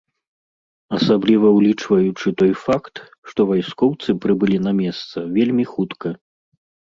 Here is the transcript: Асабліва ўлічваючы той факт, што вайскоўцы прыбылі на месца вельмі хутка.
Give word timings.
Асабліва 0.99 1.47
ўлічваючы 1.57 2.27
той 2.39 2.53
факт, 2.63 2.95
што 3.29 3.39
вайскоўцы 3.51 4.09
прыбылі 4.25 4.57
на 4.71 4.75
месца 4.81 5.17
вельмі 5.37 5.65
хутка. 5.77 6.07